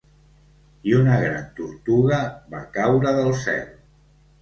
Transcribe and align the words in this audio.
I 0.91 0.95
una 1.01 1.19
gran 1.25 1.45
tortuga 1.61 2.19
va 2.57 2.65
caure 2.81 3.17
del 3.23 3.33
cel. 3.47 3.65